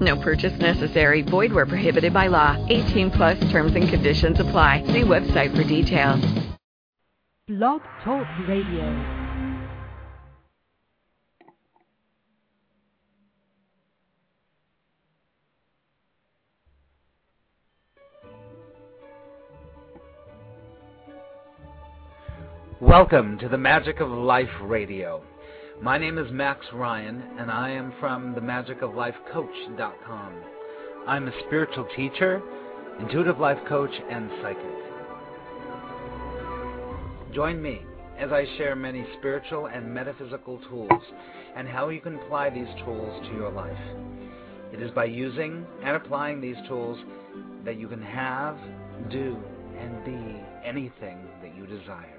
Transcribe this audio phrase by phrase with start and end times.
[0.00, 1.22] No purchase necessary.
[1.22, 2.56] Void where prohibited by law.
[2.68, 4.84] 18 plus terms and conditions apply.
[4.86, 6.24] See website for details.
[7.48, 9.26] Blog Talk Radio.
[22.80, 25.24] Welcome to the Magic of Life Radio.
[25.80, 30.32] My name is Max Ryan, and I am from themagicoflifecoach.com.
[31.06, 32.42] I'm a spiritual teacher,
[32.98, 34.64] intuitive life coach, and psychic.
[37.32, 37.82] Join me
[38.18, 41.02] as I share many spiritual and metaphysical tools
[41.54, 43.78] and how you can apply these tools to your life.
[44.72, 46.98] It is by using and applying these tools
[47.64, 48.58] that you can have,
[49.10, 49.36] do,
[49.78, 52.18] and be anything that you desire.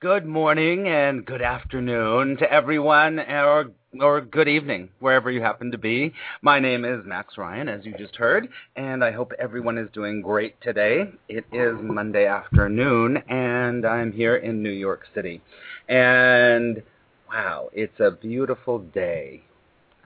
[0.00, 5.76] Good morning and good afternoon to everyone, or or good evening, wherever you happen to
[5.76, 6.14] be.
[6.40, 10.22] My name is Max Ryan, as you just heard, and I hope everyone is doing
[10.22, 11.12] great today.
[11.28, 15.42] It is Monday afternoon, and I'm here in New York City.
[15.86, 16.82] And
[17.28, 19.42] wow, it's a beautiful day.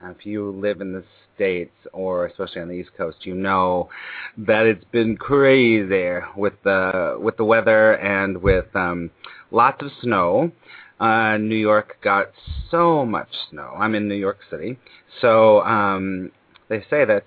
[0.03, 3.89] If you live in the States, or especially on the East Coast, you know
[4.37, 9.09] that it's been crazy with the with the weather and with um,
[9.55, 10.51] lots of snow.
[10.99, 12.27] Uh, New York got
[12.69, 13.73] so much snow.
[13.77, 14.77] I'm in New York City,
[15.21, 16.31] so um,
[16.69, 17.25] they say that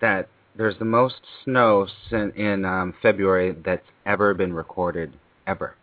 [0.00, 5.12] that there's the most snow in, in um, February that's ever been recorded
[5.46, 5.74] ever.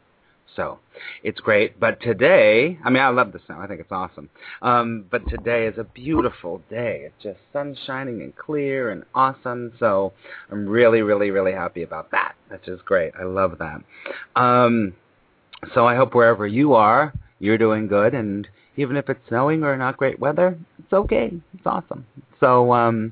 [0.56, 0.80] So
[1.24, 1.80] it's great.
[1.80, 3.60] But today, I mean, I love the snow.
[3.60, 4.30] I think it's awesome.
[4.64, 7.04] Um, but today is a beautiful day.
[7.06, 9.74] It's just sun shining and clear and awesome.
[9.80, 10.14] So
[10.52, 12.34] I'm really, really, really happy about that.
[12.50, 13.14] That's just great.
[13.20, 13.84] I love that.
[14.36, 14.96] Um,
[15.74, 19.76] so I hope wherever you are, you're doing good, and even if it's snowing or
[19.78, 21.32] not great weather, it's okay.
[21.54, 22.06] It's awesome.
[22.40, 23.12] So um,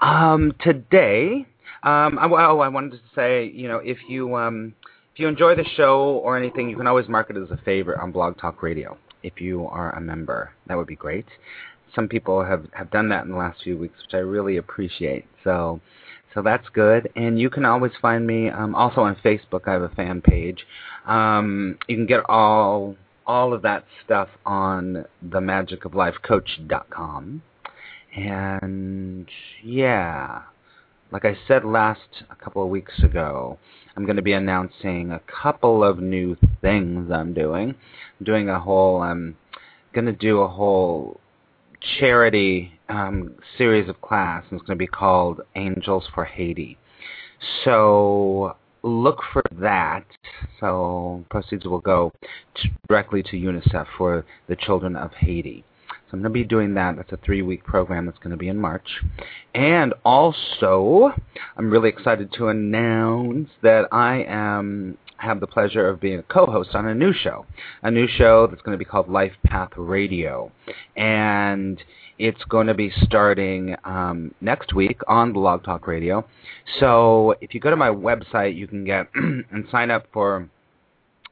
[0.00, 1.46] um, today,
[1.82, 4.74] um, I, oh, I wanted to say, you know, if you um,
[5.12, 8.00] if you enjoy the show or anything, you can always mark it as a favorite
[8.00, 8.96] on Blog Talk Radio.
[9.22, 11.26] If you are a member, that would be great.
[11.94, 15.26] Some people have have done that in the last few weeks, which I really appreciate.
[15.44, 15.80] So
[16.34, 17.10] so that's good.
[17.16, 19.62] And you can always find me um, also on Facebook.
[19.66, 20.66] I have a fan page.
[21.06, 27.42] Um, you can get all all of that stuff on themagicoflifecoach.com.
[28.16, 29.28] And
[29.62, 30.42] yeah,
[31.10, 33.58] like I said last a couple of weeks ago,
[33.96, 37.74] I'm going to be announcing a couple of new things I'm doing.
[38.18, 39.02] I'm doing a whole.
[39.02, 39.36] I'm
[39.94, 41.20] going to do a whole
[41.98, 46.78] charity um, series of class, and it's going to be called Angels for Haiti.
[47.64, 50.04] So look for that.
[50.60, 52.12] So proceeds will go
[52.88, 55.64] directly to UNICEF for the children of Haiti.
[55.88, 56.96] So I'm going to be doing that.
[56.96, 58.86] That's a three-week program that's going to be in March.
[59.54, 61.12] And also,
[61.56, 66.74] I'm really excited to announce that I am have the pleasure of being a co-host
[66.74, 67.46] on a new show,
[67.82, 70.50] a new show that's going to be called Life Path Radio,
[70.96, 71.82] and
[72.18, 76.26] it's going to be starting um, next week on Blog Talk Radio.
[76.80, 80.48] So if you go to my website, you can get and sign up for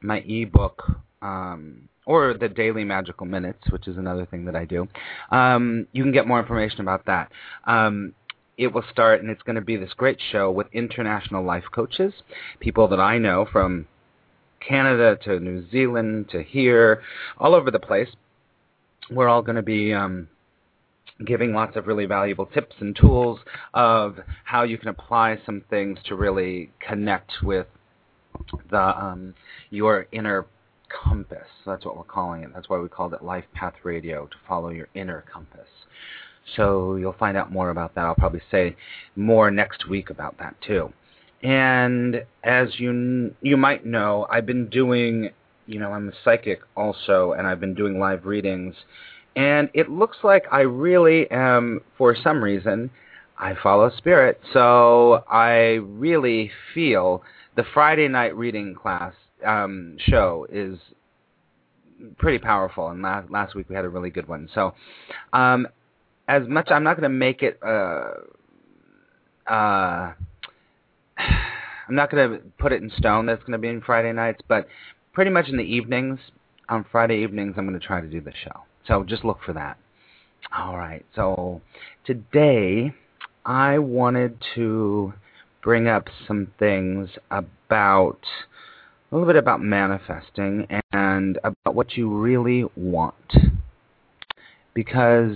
[0.01, 0.81] my ebook
[1.21, 4.87] um, or the daily magical minutes, which is another thing that I do.
[5.31, 7.29] Um, you can get more information about that.
[7.65, 8.13] Um,
[8.57, 12.13] it will start, and it's going to be this great show with international life coaches,
[12.59, 13.87] people that I know from
[14.59, 17.01] Canada to New Zealand to here,
[17.37, 18.09] all over the place.
[19.09, 20.27] We're all going to be um,
[21.25, 23.39] giving lots of really valuable tips and tools
[23.73, 27.67] of how you can apply some things to really connect with
[28.69, 29.33] the um,
[29.69, 30.45] your inner
[31.03, 31.47] compass.
[31.65, 32.51] That's what we're calling it.
[32.53, 35.67] That's why we called it Life Path Radio to follow your inner compass.
[36.55, 38.05] So you'll find out more about that.
[38.05, 38.75] I'll probably say
[39.15, 40.91] more next week about that too.
[41.43, 45.29] And as you you might know, I've been doing,
[45.65, 48.75] you know, I'm a psychic also, and I've been doing live readings
[49.35, 52.89] and it looks like I really am, for some reason,
[53.37, 54.39] I follow spirit.
[54.53, 57.23] So I really feel
[57.55, 59.13] the Friday night reading class
[59.45, 60.77] um, show is
[62.17, 62.89] pretty powerful.
[62.89, 64.49] And last last week we had a really good one.
[64.53, 64.73] So
[65.33, 65.67] um,
[66.27, 68.13] as much I'm not going to make it uh,
[69.47, 70.13] uh,
[71.17, 74.41] I'm not going to put it in stone that's going to be in Friday nights,
[74.47, 74.67] but
[75.13, 76.19] pretty much in the evenings,
[76.69, 78.61] on Friday evenings, I'm going to try to do the show.
[78.87, 79.77] So just look for that.
[80.57, 81.05] All right.
[81.15, 81.61] So
[82.05, 82.93] today,
[83.45, 85.13] I wanted to
[85.61, 88.19] bring up some things about
[89.11, 93.33] a little bit about manifesting and about what you really want.
[94.73, 95.35] Because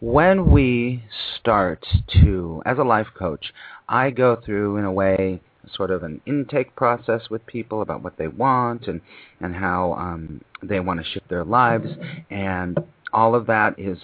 [0.00, 1.04] when we
[1.38, 1.84] start
[2.22, 3.52] to, as a life coach,
[3.88, 5.40] I go through, in a way,
[5.72, 9.00] sort of an intake process with people about what they want and,
[9.40, 11.88] and how um, they want to shift their lives.
[12.30, 12.78] And
[13.12, 13.98] all of that is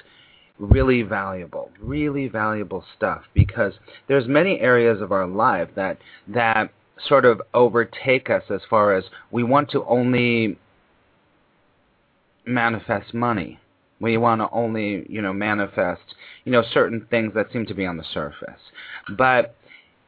[0.59, 3.75] really valuable, really valuable stuff because
[4.09, 5.99] there's many areas of our life that
[6.29, 6.73] that
[7.07, 10.59] sort of overtake us as far as we want to only
[12.47, 13.59] manifest money.
[14.03, 16.03] We want to only, you know, manifest,
[16.45, 18.61] you know, certain things that seem to be on the surface.
[19.17, 19.55] But,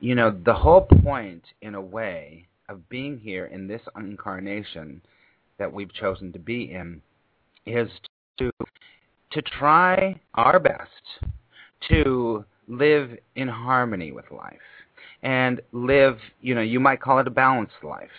[0.01, 5.01] you know, the whole point, in a way, of being here in this incarnation
[5.59, 7.01] that we've chosen to be in
[7.67, 7.89] is
[8.39, 8.51] to
[9.31, 11.31] to try our best
[11.89, 14.59] to live in harmony with life
[15.23, 18.11] and live, you know, you might call it a balanced life.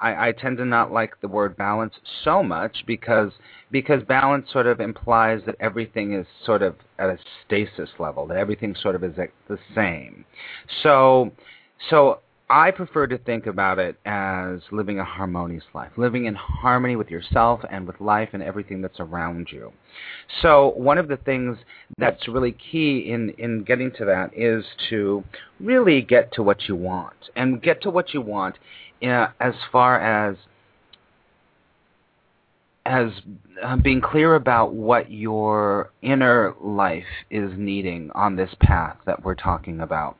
[0.00, 3.32] I, I tend to not like the word balance so much because
[3.70, 8.36] because balance sort of implies that everything is sort of at a stasis level, that
[8.36, 9.16] everything sort of is
[9.48, 10.24] the same.
[10.82, 11.32] So
[11.90, 16.96] so I prefer to think about it as living a harmonious life, living in harmony
[16.96, 19.70] with yourself and with life and everything that's around you.
[20.40, 21.58] So one of the things
[21.98, 25.24] that's really key in, in getting to that is to
[25.60, 27.16] really get to what you want.
[27.36, 28.56] And get to what you want
[29.02, 30.36] uh, as far as
[32.88, 33.10] as
[33.62, 39.34] uh, being clear about what your inner life is needing on this path that we're
[39.34, 40.16] talking about.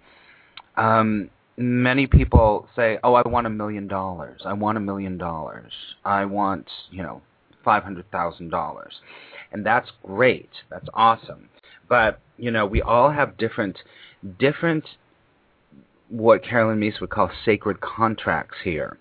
[0.76, 4.42] Um, many people say, "Oh, I want a million dollars.
[4.44, 5.72] I want a million dollars.
[6.04, 7.22] I want, you know,
[7.64, 9.00] five hundred thousand dollars,"
[9.52, 10.50] and that's great.
[10.70, 11.48] That's awesome.
[11.88, 13.78] But you know, we all have different,
[14.38, 14.84] different
[16.08, 18.98] what Caroline Myss would call sacred contracts here.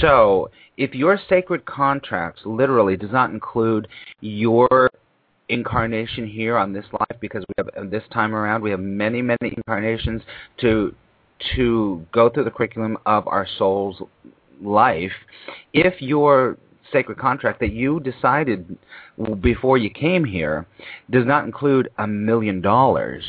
[0.00, 3.88] So, if your sacred contracts literally does not include
[4.20, 4.88] your
[5.48, 9.54] incarnation here on this life, because we have this time around we have many, many
[9.56, 10.22] incarnations
[10.60, 10.94] to
[11.54, 14.02] to go through the curriculum of our soul's
[14.60, 15.12] life,
[15.72, 16.56] if your
[16.92, 18.76] sacred contract that you decided
[19.40, 20.66] before you came here
[21.10, 23.24] does not include a million dollars,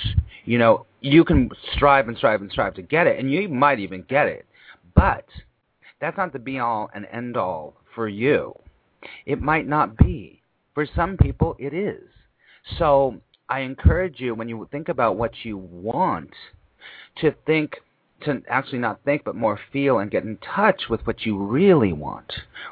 [0.46, 3.80] you know, you can strive and strive and strive to get it, and you might
[3.80, 4.46] even get it.
[4.96, 5.26] But
[6.02, 8.54] that's not the be all and end all for you.
[9.26, 10.42] It might not be.
[10.74, 12.10] For some people, it is.
[12.78, 13.20] So
[13.50, 16.32] I encourage you, when you think about what you want,
[17.18, 17.74] to think
[18.22, 21.94] to actually not think but more feel and get in touch with what you really
[21.94, 22.32] want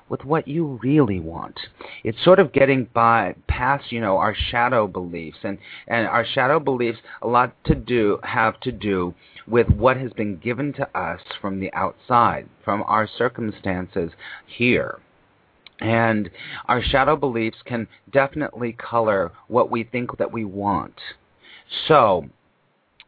[0.09, 1.59] with what you really want.
[2.03, 5.38] It's sort of getting by past you know our shadow beliefs.
[5.44, 5.57] And
[5.88, 9.13] and our shadow beliefs a lot to do have to do
[9.47, 14.11] with what has been given to us from the outside from our circumstances
[14.45, 14.99] here.
[15.79, 16.29] And
[16.65, 20.95] our shadow beliefs can definitely color what we think that we want.
[21.88, 22.29] So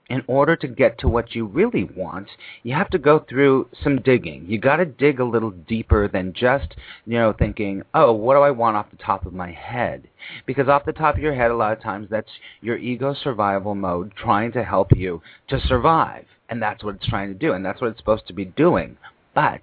[0.10, 2.28] in order to get to what you really want,
[2.64, 4.46] you have to go through some digging.
[4.48, 8.42] You got to dig a little deeper than just, you know, thinking, "Oh, what do
[8.42, 10.08] I want off the top of my head?"
[10.46, 12.32] Because off the top of your head a lot of times that's
[12.62, 16.26] your ego survival mode trying to help you to survive.
[16.50, 18.98] And that's what it's trying to do, and that's what it's supposed to be doing.
[19.36, 19.62] But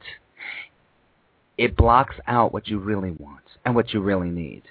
[1.58, 4.62] it blocks out what you really want and what you really need.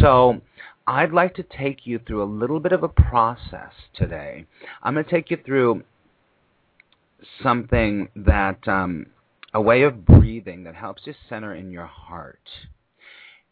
[0.00, 0.40] So,
[0.86, 4.46] I'd like to take you through a little bit of a process today.
[4.82, 5.82] I'm going to take you through
[7.42, 9.06] something that, um,
[9.54, 12.48] a way of breathing that helps you center in your heart.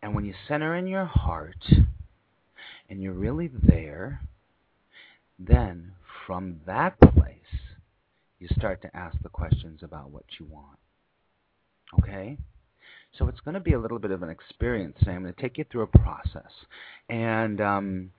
[0.02, 1.64] And when you center in your heart
[2.90, 4.20] and you're really there,
[5.38, 5.92] then
[6.26, 7.38] from that place,
[8.40, 10.78] you start to ask the questions about what you want.
[12.00, 12.36] Okay?
[13.19, 14.97] So it's going to be a little bit of an experience.
[15.07, 16.50] I'm going to take you through a process.
[17.11, 18.11] And um,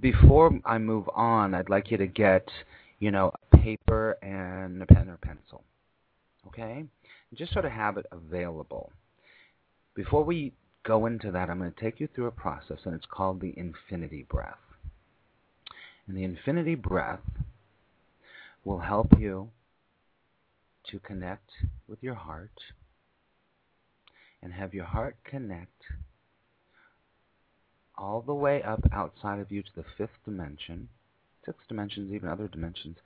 [0.00, 2.48] before I move on, I'd like you to get,
[2.98, 5.62] you know, a paper and a pen or pencil.
[6.48, 6.84] Okay?
[7.34, 8.90] Just sort of have it available.
[9.94, 10.52] Before we
[10.84, 13.54] go into that, I'm going to take you through a process, and it's called the
[13.56, 14.58] infinity breath.
[16.08, 17.20] And the infinity breath
[18.64, 19.50] will help you
[20.90, 21.50] to connect
[21.88, 22.50] with your heart
[24.42, 25.84] and have your heart connect
[27.96, 30.88] all the way up outside of you to the fifth dimension,
[31.44, 32.96] sixth dimensions, even other dimensions,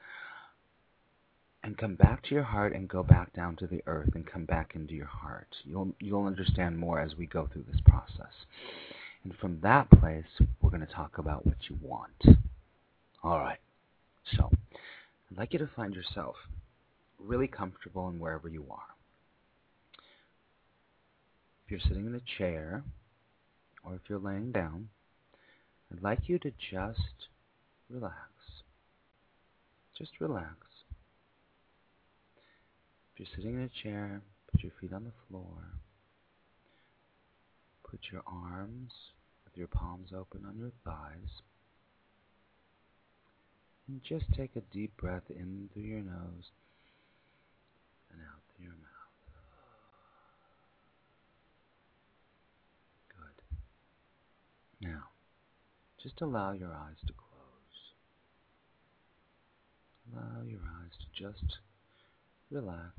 [1.64, 4.44] and come back to your heart and go back down to the earth and come
[4.44, 5.48] back into your heart.
[5.64, 8.32] You'll you'll understand more as we go through this process.
[9.24, 10.26] And from that place,
[10.60, 12.38] we're going to talk about what you want.
[13.22, 13.58] All right.
[14.36, 14.50] So,
[15.30, 16.36] I'd like you to find yourself
[17.18, 18.93] really comfortable in wherever you are.
[21.74, 22.84] You're sitting in a chair
[23.82, 24.90] or if you're laying down,
[25.92, 27.26] I'd like you to just
[27.90, 28.14] relax.
[29.98, 30.54] Just relax.
[33.12, 35.64] If you're sitting in a chair, put your feet on the floor.
[37.90, 38.92] Put your arms
[39.44, 41.42] with your palms open on your thighs.
[43.88, 46.52] And just take a deep breath in through your nose
[48.12, 48.93] and out through your mouth.
[54.84, 55.04] Now,
[56.02, 57.80] just allow your eyes to close.
[60.12, 61.58] Allow your eyes to just
[62.50, 62.92] relax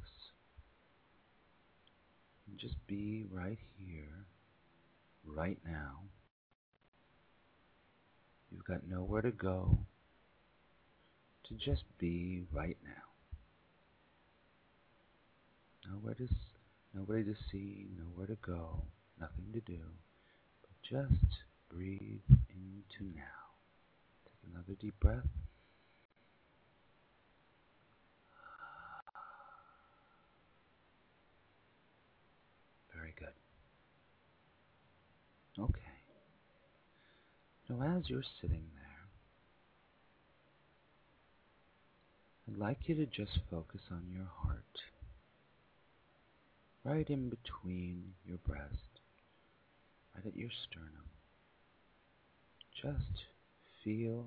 [2.47, 4.25] and just be right here,
[5.27, 5.99] right now.
[8.51, 9.77] You've got nowhere to go
[11.47, 13.03] to just be right now.
[15.91, 16.27] Nowhere to,
[16.95, 18.81] nobody to see, nowhere to go,
[19.19, 19.81] nothing to do,
[20.63, 23.21] but just breathe into now.
[24.25, 25.27] Take another deep breath.
[32.95, 33.27] Very good.
[35.61, 35.81] Okay.
[37.69, 39.07] Now, as you're sitting there,
[42.47, 44.63] I'd like you to just focus on your heart,
[46.85, 49.01] right in between your breast,
[50.15, 51.14] right at your sternum.
[52.85, 53.23] Just
[53.83, 54.23] feel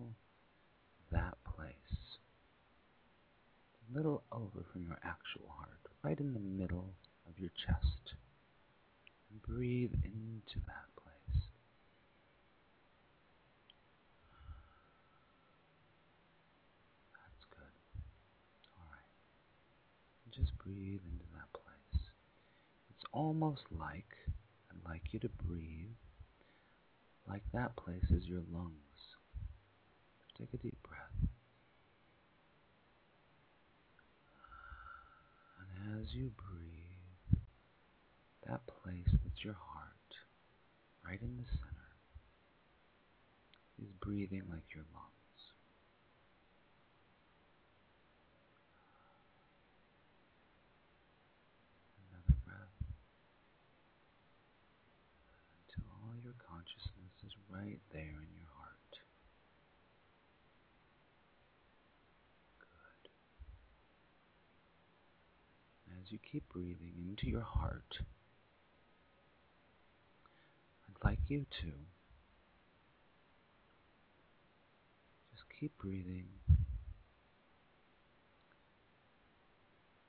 [1.13, 2.19] that place,
[3.89, 6.91] a little over from your actual heart, right in the middle
[7.29, 8.15] of your chest.
[9.31, 11.43] And breathe into that place.
[17.15, 17.79] That's good.
[18.77, 20.35] All right.
[20.37, 22.03] Just breathe into that place.
[22.91, 24.17] It's almost like
[24.73, 25.95] I'd like you to breathe
[27.29, 28.73] like that place is your lungs.
[30.39, 31.29] Take a deep breath.
[35.61, 37.41] And as you breathe,
[38.47, 40.11] that place that's your heart,
[41.05, 41.93] right in the center,
[43.83, 45.41] is breathing like your lungs.
[52.09, 52.79] Another breath
[55.69, 58.93] until all your consciousness is right there in your heart.
[62.61, 63.11] Good.
[66.01, 67.99] As you keep breathing into your heart,
[70.89, 71.67] I'd like you to
[75.33, 76.27] just keep breathing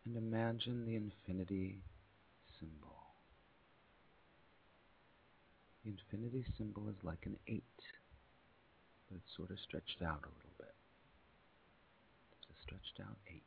[0.06, 1.82] and imagine the infinity
[2.60, 2.99] symbol.
[5.89, 7.63] The infinity symbol is like an eight,
[9.10, 10.75] but it's sort of stretched out a little bit.
[12.34, 13.41] It's a stretched out eight.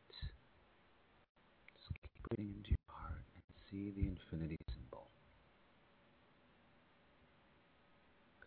[1.73, 5.07] Just keep breathing into your heart and see the infinity symbol.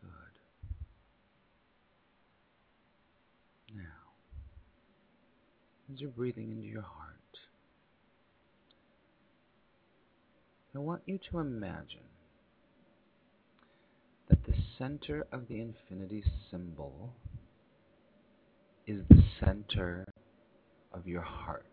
[0.01, 0.35] Good.
[3.77, 4.11] Now,
[5.93, 7.39] as you're breathing into your heart,
[10.75, 12.14] I want you to imagine
[14.77, 17.13] center of the infinity symbol
[18.87, 20.05] is the center
[20.93, 21.63] of your heart.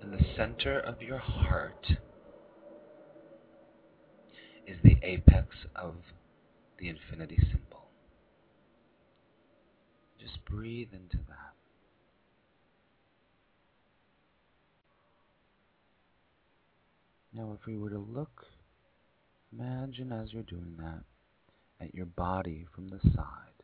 [0.00, 1.86] And the center of your heart
[4.66, 5.94] is the apex of
[6.78, 7.86] the infinity symbol.
[10.20, 11.54] Just breathe into that.
[17.32, 18.46] Now, if we were to look,
[19.52, 21.04] imagine as you're doing that,
[21.80, 23.62] at your body from the side,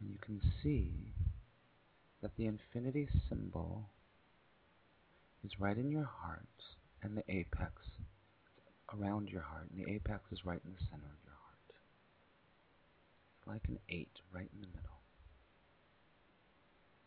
[0.00, 0.90] and you can see
[2.22, 3.84] that the infinity symbol
[5.44, 6.46] is right in your heart,
[7.02, 7.72] and the apex
[8.96, 11.72] around your heart, and the apex is right in the center of your heart.
[13.38, 14.92] It's like an eight right in the middle.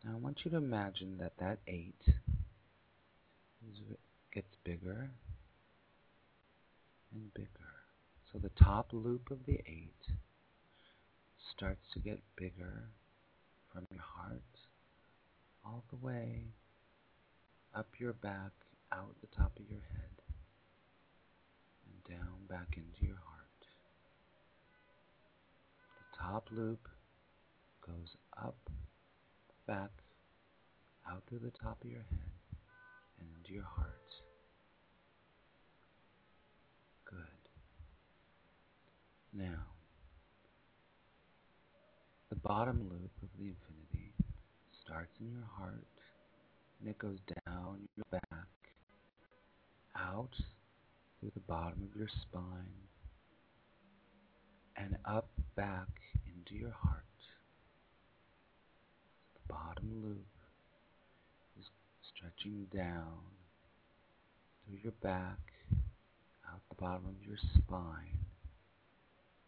[0.04, 3.80] Now I want you to imagine that that eight is,
[4.34, 5.10] gets bigger
[7.16, 7.50] and bigger.
[8.32, 10.06] So the top loop of the eight
[11.56, 12.90] starts to get bigger
[13.72, 14.42] from your heart
[15.66, 16.44] all the way
[17.76, 18.52] up your back,
[18.92, 20.22] out the top of your head,
[21.88, 23.62] and down back into your heart.
[26.00, 26.88] The top loop
[27.86, 28.58] goes up,
[29.68, 29.92] back,
[31.10, 32.32] out through the top of your head,
[33.20, 33.92] and into your heart.
[37.10, 37.18] Good.
[39.38, 39.66] Now,
[42.30, 44.14] the bottom loop of the infinity
[44.82, 45.86] starts in your heart
[46.80, 48.48] and it goes down your back,
[49.98, 50.30] out
[51.20, 52.88] through the bottom of your spine,
[54.78, 55.28] and up
[55.58, 55.90] back
[56.34, 57.04] into your heart.
[59.34, 60.26] The bottom loop
[61.60, 61.66] is
[62.16, 63.20] stretching down
[64.66, 65.40] through your back,
[66.50, 68.25] out the bottom of your spine,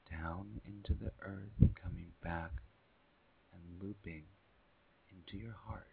[0.09, 2.51] down into the earth, coming back
[3.53, 4.23] and looping
[5.11, 5.83] into your heart.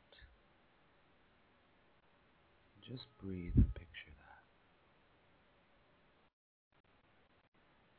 [2.87, 4.45] Just breathe and picture that.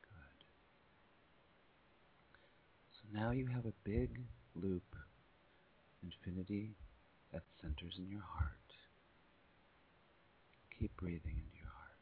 [0.03, 0.45] Good.
[2.93, 4.21] So now you have a big
[4.55, 4.95] loop,
[6.03, 6.75] infinity,
[7.33, 8.51] that centers in your heart.
[10.79, 11.97] Keep breathing into your heart.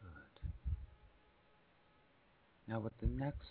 [0.00, 0.50] Good.
[2.68, 3.50] Now, with the next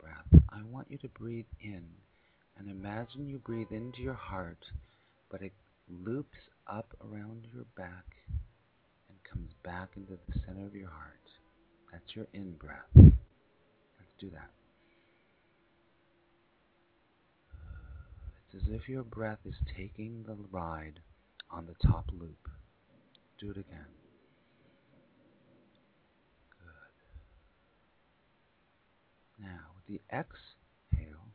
[0.00, 1.84] breath, I want you to breathe in
[2.58, 4.64] and imagine you breathe into your heart,
[5.30, 5.52] but it
[5.88, 8.04] loops up around your back
[9.08, 11.20] and comes back into the center of your heart.
[11.92, 12.90] That's your in breath.
[12.94, 14.50] Let's do that.
[18.52, 21.00] It's as if your breath is taking the ride
[21.50, 22.48] on the top loop.
[23.40, 24.03] Do it again.
[29.44, 31.28] Now, with the exhale,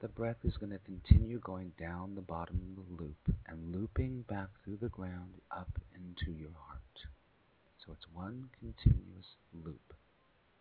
[0.00, 4.22] the breath is going to continue going down the bottom of the loop and looping
[4.22, 6.80] back through the ground up into your heart.
[7.84, 9.92] So it's one continuous loop,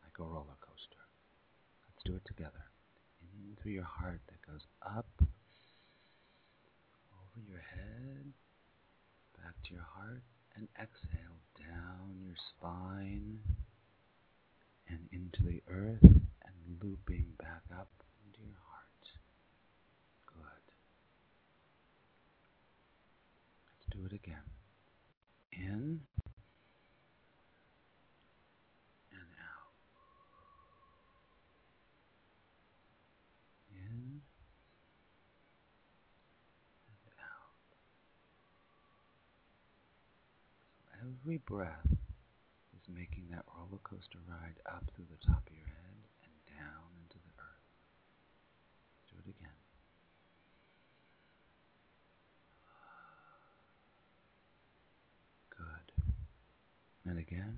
[0.03, 1.03] like a roller coaster.
[1.87, 2.65] Let's do it together.
[3.21, 5.07] In through your heart that goes up,
[7.23, 8.33] over your head,
[9.41, 10.23] back to your heart,
[10.57, 13.39] and exhale down your spine
[14.89, 16.21] and into the earth
[16.81, 17.89] looping back up
[18.25, 19.05] into your heart.
[20.27, 20.65] Good.
[23.67, 24.47] Let's do it again.
[25.51, 26.01] In
[29.11, 29.73] and out.
[33.71, 34.21] In
[36.89, 37.57] and out.
[40.77, 45.67] So every breath is making that roller coaster ride up through the top of your
[45.67, 47.67] head and down into the earth.
[49.11, 49.53] Do it again.
[57.05, 57.57] And again.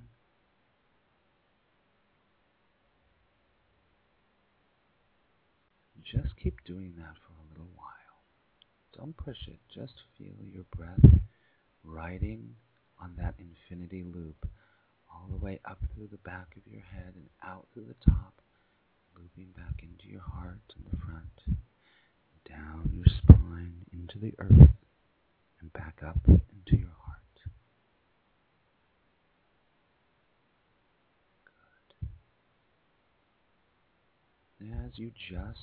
[6.03, 7.89] Just keep doing that for a little while.
[8.95, 9.59] Don't push it.
[9.73, 11.19] Just feel your breath
[11.83, 12.55] riding
[13.01, 14.47] on that infinity loop
[15.11, 18.33] all the way up through the back of your head and out through the top,
[19.17, 21.59] looping back into your heart in the front,
[22.47, 24.69] down your spine into the earth,
[25.59, 27.04] and back up into your heart.
[34.61, 35.59] As you just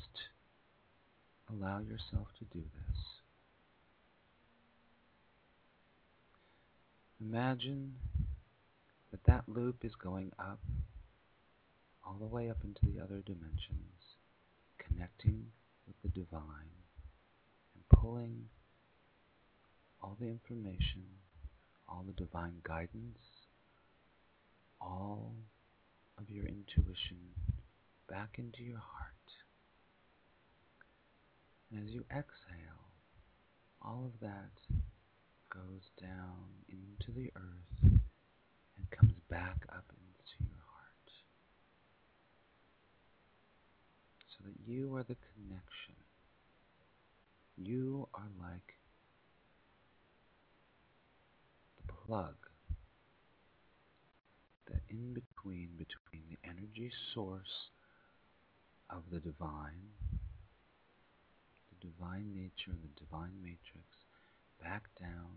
[1.51, 2.99] allow yourself to do this,
[7.21, 7.95] imagine
[9.11, 10.61] that that loop is going up,
[12.05, 14.17] all the way up into the other dimensions,
[14.79, 15.47] connecting
[15.87, 16.73] with the divine
[17.75, 18.45] and pulling
[20.03, 21.05] all the information,
[21.89, 23.19] all the divine guidance,
[24.81, 25.33] all
[26.19, 27.19] of your intuition
[28.13, 29.33] back into your heart.
[31.71, 32.93] And as you exhale,
[33.81, 34.53] all of that
[35.49, 41.09] goes down into the earth and comes back up into your heart.
[44.29, 45.97] So that you are the connection.
[47.57, 48.75] You are like
[51.87, 52.35] the plug
[54.67, 57.71] that in between between the energy source
[58.93, 59.89] of the divine,
[61.71, 63.89] the divine nature, the divine matrix,
[64.63, 65.33] back down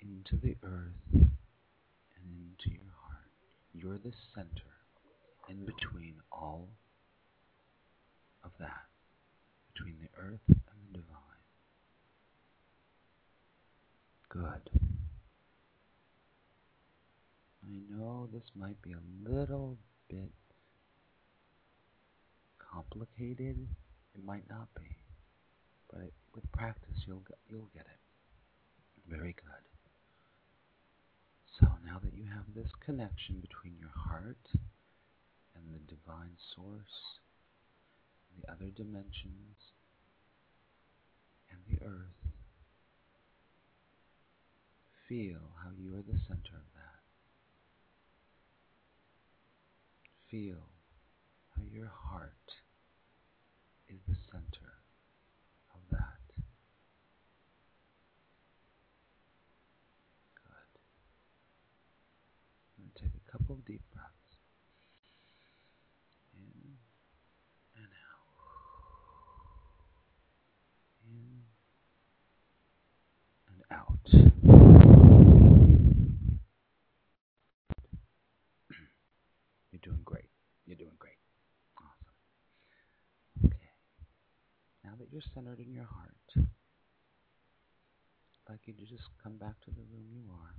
[0.00, 1.26] into the earth and
[2.24, 3.30] into your heart.
[3.74, 4.72] You're the center
[5.48, 6.68] in between all
[8.44, 8.86] of that,
[9.72, 10.56] between the earth and
[10.92, 11.14] the divine.
[14.30, 14.70] Good.
[17.64, 19.76] I know this might be a little
[20.08, 20.32] bit
[22.72, 23.66] complicated.
[24.14, 24.96] It might not be,
[25.90, 28.00] but with practice, you'll get, you'll get it.
[29.08, 29.64] Very good.
[31.60, 34.38] So now that you have this connection between your heart
[35.54, 37.18] and the divine source,
[38.38, 39.74] the other dimensions,
[41.50, 42.32] and the earth,
[45.08, 47.00] feel how you are the center of that.
[50.30, 50.62] Feel
[51.56, 52.32] how your heart
[53.88, 54.72] is the center
[55.74, 56.20] of that.
[60.36, 60.72] Good.
[62.76, 64.36] I'm going to take a couple of deep breaths.
[66.34, 66.76] In
[67.76, 68.28] and out.
[71.08, 71.44] In
[73.48, 74.04] and out.
[79.72, 80.28] You're doing great.
[80.66, 81.16] You're doing great.
[81.78, 82.12] Awesome.
[83.46, 83.70] Okay.
[84.84, 86.48] Now that you're centered in your heart, I'd
[88.50, 90.54] like you to just come back to the room you are.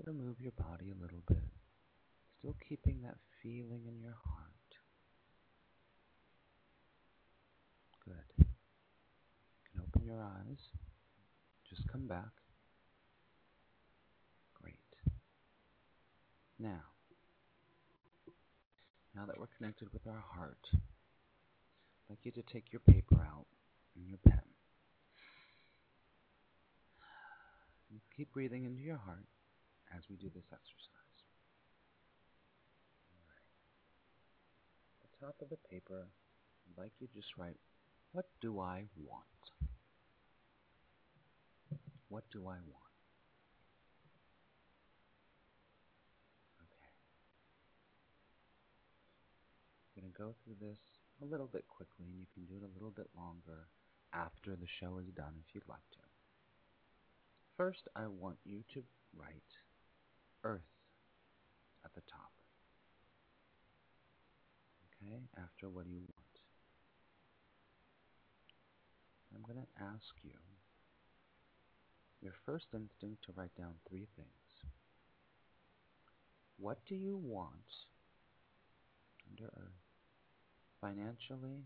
[0.00, 1.44] Just gonna move your body a little bit.
[2.38, 4.46] Still keeping that feeling in your heart.
[8.06, 8.38] Good.
[8.38, 8.46] You
[9.70, 10.56] can open your eyes.
[11.68, 12.32] Just come back.
[14.54, 14.78] Great.
[16.58, 16.80] Now,
[19.14, 23.48] now that we're connected with our heart, I'd like you to take your paper out
[23.94, 24.40] and your pen.
[28.16, 29.26] Keep breathing into your heart
[29.96, 31.18] as we do this exercise.
[35.02, 36.06] The top of the paper,
[36.66, 37.58] I'd like you to just write,
[38.12, 39.24] What do I want?
[42.08, 42.90] What do I want?
[46.58, 46.90] Okay.
[49.86, 50.80] I'm going to go through this
[51.22, 53.68] a little bit quickly, and you can do it a little bit longer
[54.12, 55.98] after the show is done if you'd like to.
[57.56, 58.82] First, I want you to
[59.14, 59.52] write
[60.44, 60.60] Earth
[61.84, 62.32] at the top.
[65.02, 66.30] Okay, after what do you want?
[69.34, 70.38] I'm going to ask you
[72.20, 74.28] your first instinct to write down three things.
[76.58, 77.86] What do you want
[79.30, 79.80] under Earth?
[80.80, 81.64] Financially,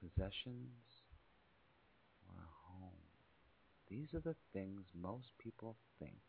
[0.00, 1.04] possessions,
[2.26, 3.06] or a home?
[3.88, 6.25] These are the things most people think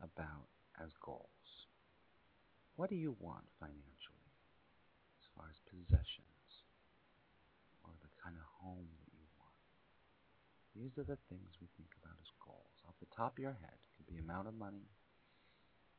[0.00, 0.48] about
[0.80, 1.68] as goals.
[2.76, 4.32] What do you want financially
[5.20, 6.64] as far as possessions
[7.84, 9.60] or the kind of home that you want?
[10.72, 12.76] These are the things we think about as goals.
[12.88, 14.88] Off the top of your head, it could be amount of money,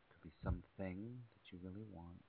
[0.10, 2.26] could be something that you really want,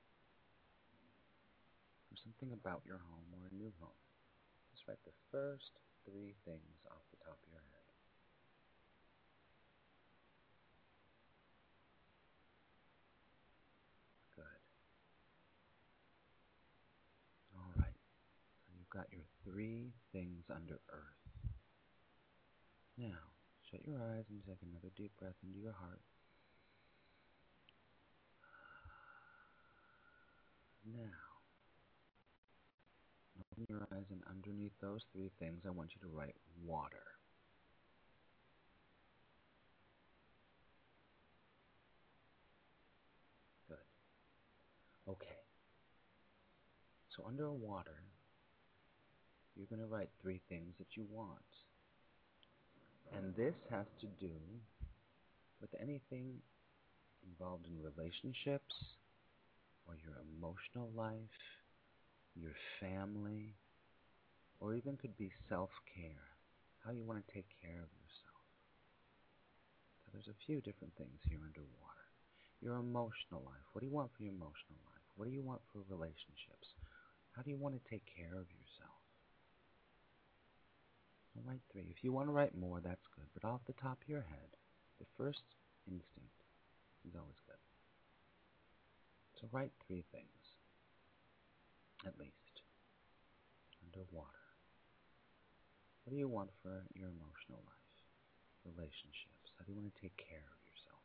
[2.12, 3.96] or something about your home or a new home.
[4.76, 5.72] Just write the first
[6.04, 7.88] three things off the top of your head.
[14.36, 14.60] Good.
[17.56, 17.96] All right.
[18.64, 21.20] So you've got your three things under Earth.
[22.96, 23.20] Now,
[23.70, 26.00] shut your eyes and take another deep breath into your heart.
[30.84, 31.20] Now,
[33.38, 36.34] open your eyes and underneath those three things, I want you to write
[36.64, 37.04] water.
[43.68, 43.76] Good.
[45.08, 45.36] Okay.
[47.16, 48.02] So under water,
[49.56, 51.38] you're going to write three things that you want.
[53.12, 54.32] And this has to do
[55.60, 56.40] with anything
[57.28, 58.74] involved in relationships
[59.86, 61.38] or your emotional life,
[62.34, 63.54] your family,
[64.60, 66.24] or even could be self-care,
[66.84, 68.46] how you want to take care of yourself.
[70.04, 72.06] So there's a few different things here underwater.
[72.62, 73.66] Your emotional life.
[73.72, 75.02] What do you want for your emotional life?
[75.16, 76.78] What do you want for relationships?
[77.34, 78.61] How do you want to take care of yourself?
[81.32, 81.88] So write three.
[81.88, 83.24] If you want to write more, that's good.
[83.32, 84.52] But off the top of your head,
[85.00, 85.42] the first
[85.88, 86.44] instinct
[87.08, 87.56] is always good.
[89.40, 90.60] So write three things,
[92.06, 92.62] at least,
[93.82, 94.44] underwater.
[96.04, 97.96] What do you want for your emotional life,
[98.68, 99.50] relationships?
[99.56, 101.02] How do you want to take care of yourself?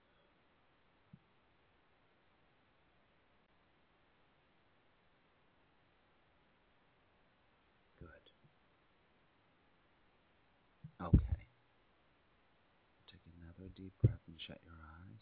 [13.78, 15.22] Deep breath and shut your eyes.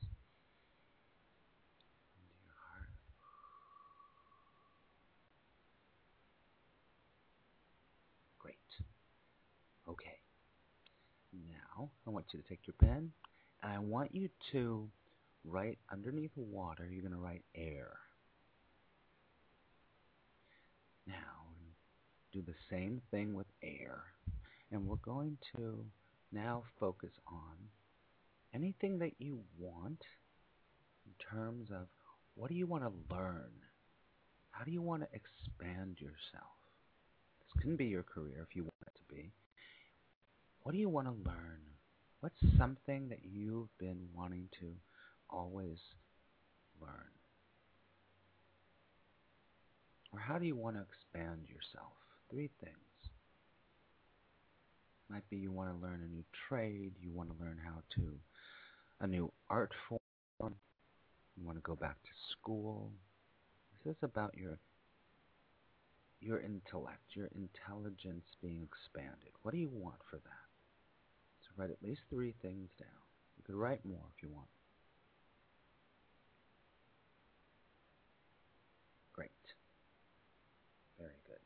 [2.15, 2.89] Into your heart.
[8.39, 8.55] Great.
[9.89, 10.17] Okay.
[11.49, 13.11] Now, I want you to take your pen
[13.61, 14.87] and I want you to
[15.43, 17.91] write underneath water, you're going to write air.
[21.05, 21.13] Now,
[22.33, 24.03] do the same thing with air.
[24.71, 25.85] And we're going to
[26.31, 27.55] now focus on
[28.55, 30.01] anything that you want
[31.05, 31.87] in terms of
[32.35, 33.51] what do you want to learn?
[34.51, 36.55] How do you want to expand yourself?
[37.41, 39.31] This can be your career if you want it to be.
[40.63, 41.59] What do you want to learn?
[42.21, 44.67] What's something that you've been wanting to
[45.29, 45.77] always
[46.81, 47.11] learn?
[50.11, 51.91] Or how do you want to expand yourself?
[52.31, 52.73] Three things.
[55.09, 58.01] Might be you want to learn a new trade, you want to learn how to,
[59.01, 60.55] a new art form,
[61.35, 62.91] you want to go back to school.
[63.83, 64.57] This is about your
[66.21, 69.33] your intellect, your intelligence being expanded.
[69.43, 70.47] What do you want for that?
[71.41, 72.89] So write at least three things down.
[73.37, 74.47] You could write more if you want.
[79.13, 79.29] Great.
[80.97, 81.37] Very good.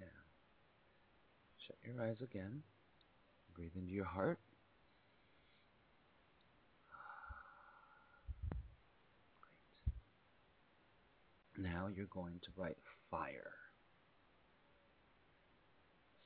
[0.00, 0.06] Now,
[1.66, 2.62] shut your eyes again.
[3.60, 4.38] Breathe into your heart.
[11.54, 11.70] Great.
[11.70, 12.78] Now you're going to write
[13.10, 13.50] fire.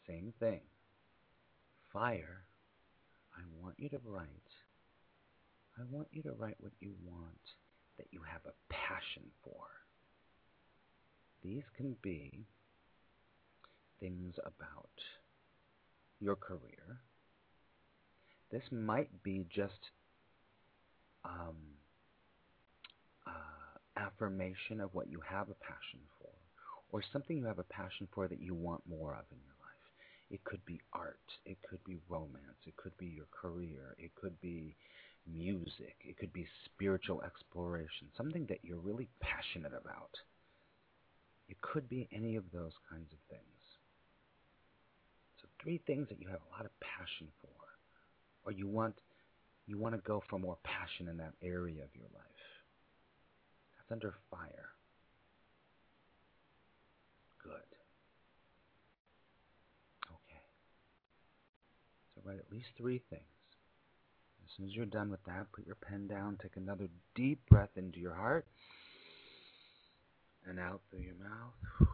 [0.07, 0.61] Same thing.
[1.93, 2.45] Fire.
[3.37, 4.29] I want you to write.
[5.77, 7.35] I want you to write what you want
[7.99, 9.65] that you have a passion for.
[11.43, 12.47] These can be
[13.99, 14.89] things about
[16.21, 17.01] your career.
[18.55, 19.91] This might be just
[21.25, 21.59] um,
[23.27, 26.31] uh, affirmation of what you have a passion for,
[26.93, 29.85] or something you have a passion for that you want more of in your life.
[30.31, 34.41] It could be art, it could be romance, it could be your career, it could
[34.41, 34.77] be
[35.27, 40.15] music, it could be spiritual exploration, something that you're really passionate about.
[41.49, 43.65] It could be any of those kinds of things.
[45.43, 47.64] So three things that you have a lot of passion for
[48.45, 48.95] or you want
[49.67, 52.45] you want to go for more passion in that area of your life.
[53.77, 54.69] That's under fire.
[57.43, 57.53] Good.
[60.11, 60.45] Okay.
[62.15, 63.23] So write at least three things.
[64.45, 67.71] As soon as you're done with that, put your pen down, take another deep breath
[67.77, 68.47] into your heart
[70.47, 71.89] and out through your mouth.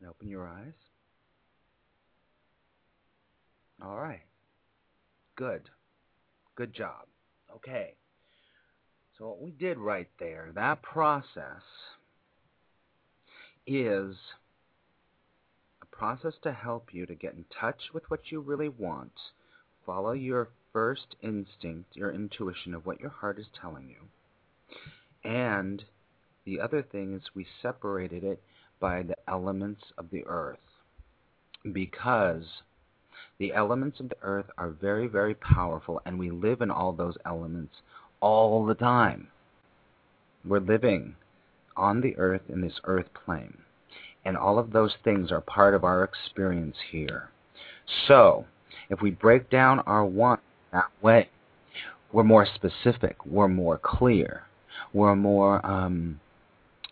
[0.00, 0.72] And open your eyes.
[3.82, 4.22] All right.
[5.36, 5.62] Good.
[6.54, 7.06] Good job.
[7.56, 7.94] Okay.
[9.18, 11.62] So what we did right there, that process
[13.66, 14.16] is
[15.82, 19.12] a process to help you to get in touch with what you really want,
[19.84, 25.30] follow your first instinct, your intuition of what your heart is telling you.
[25.30, 25.84] And
[26.46, 28.42] the other thing is we separated it
[28.80, 30.58] by the elements of the earth
[31.72, 32.44] because
[33.38, 37.16] the elements of the earth are very, very powerful and we live in all those
[37.24, 37.74] elements
[38.20, 39.28] all the time.
[40.44, 41.14] We're living
[41.76, 43.58] on the earth in this earth plane.
[44.24, 47.30] And all of those things are part of our experience here.
[48.06, 48.44] So,
[48.90, 50.40] if we break down our want
[50.72, 51.30] that way,
[52.12, 54.42] we're more specific, we're more clear,
[54.92, 55.64] we're more.
[55.64, 56.20] Um,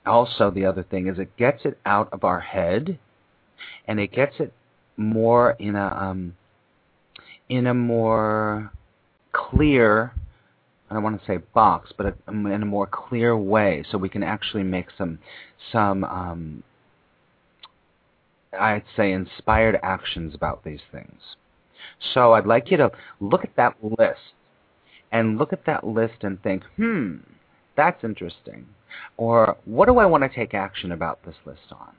[0.09, 2.99] also, the other thing is it gets it out of our head,
[3.87, 4.53] and it gets it
[4.97, 6.37] more in a um,
[7.49, 8.73] in a more
[9.33, 10.12] clear.
[10.90, 14.09] I don't want to say box, but a, in a more clear way, so we
[14.09, 15.18] can actually make some
[15.71, 16.62] some um,
[18.59, 21.37] I'd say, inspired actions about these things.
[22.14, 22.90] So I'd like you to
[23.21, 24.33] look at that list
[25.12, 27.16] and look at that list and think, hmm,
[27.77, 28.66] that's interesting.
[29.16, 31.94] Or what do I want to take action about this list on?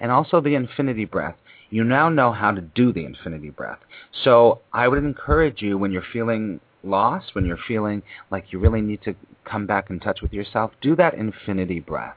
[0.00, 1.36] And also the infinity breath.
[1.70, 3.78] You now know how to do the infinity breath.
[4.24, 8.80] So I would encourage you when you're feeling lost, when you're feeling like you really
[8.80, 12.16] need to come back in touch with yourself, do that infinity breath.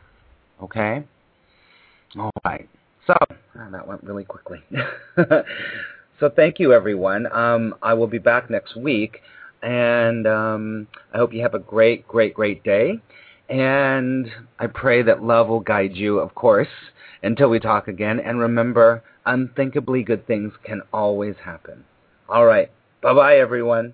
[0.61, 1.03] Okay?
[2.17, 2.69] All right.
[3.07, 4.59] So, oh, that went really quickly.
[6.19, 7.31] so, thank you, everyone.
[7.31, 9.21] Um, I will be back next week,
[9.61, 12.99] and um, I hope you have a great, great, great day.
[13.49, 14.27] And
[14.59, 16.67] I pray that love will guide you, of course,
[17.23, 18.19] until we talk again.
[18.19, 21.83] And remember, unthinkably good things can always happen.
[22.27, 22.69] All right.
[23.01, 23.93] Bye bye, everyone.